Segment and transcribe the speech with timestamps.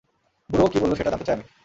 [0.49, 1.45] বুড়ো কী বলল সেটা জানতে চাই আমি?